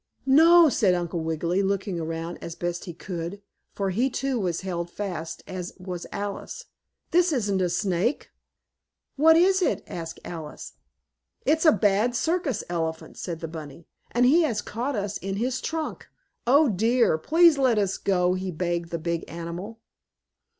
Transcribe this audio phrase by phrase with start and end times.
[0.25, 3.39] "No," said Uncle Wiggily, looking around as best he could,
[3.71, 6.65] for he, too, was held fast as was Alice.
[7.11, 8.31] "This isn't a snake."
[9.15, 10.73] "What is it?" asked Alice.
[11.45, 15.61] "It's a bad circus elephant," said the bunny, "and he has caught us in his
[15.61, 16.07] trunk.
[16.47, 17.19] Oh, dear!
[17.19, 19.81] Please let us go!" he begged the big animal.